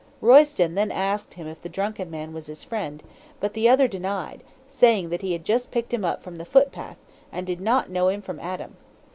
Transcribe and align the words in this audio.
"Royston 0.19 0.73
then 0.73 0.89
asked 0.91 1.35
him 1.35 1.45
if 1.45 1.61
the 1.61 1.69
drunken 1.69 2.09
man 2.09 2.33
was 2.33 2.47
his 2.47 2.63
friend, 2.63 3.03
but 3.39 3.53
this 3.53 3.61
the 3.61 3.69
other 3.69 3.87
denied, 3.87 4.41
saying 4.67 5.09
that 5.11 5.21
he 5.21 5.31
had 5.33 5.45
just 5.45 5.69
picked 5.69 5.93
him 5.93 6.03
up 6.03 6.23
from 6.23 6.37
the 6.37 6.43
footpath, 6.43 6.97
and 7.31 7.45
did 7.45 7.61
not 7.61 7.91
know 7.91 8.07
him 8.09 8.23
from 8.23 8.39
Adam. 8.39 8.77